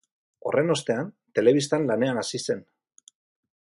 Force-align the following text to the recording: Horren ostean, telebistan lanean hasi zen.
Horren 0.51 0.75
ostean, 0.75 1.11
telebistan 1.41 1.87
lanean 1.93 2.23
hasi 2.25 2.43
zen. 2.49 2.69